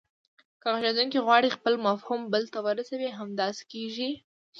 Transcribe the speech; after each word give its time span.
که 0.61 0.67
غږیدونکی 0.75 1.19
غواړي 1.25 1.49
خپل 1.57 1.73
مفهوم 1.87 2.21
بل 2.33 2.43
ته 2.53 2.59
ورسوي 2.67 3.09
همداسې 3.19 3.63
کیږي 3.71 4.09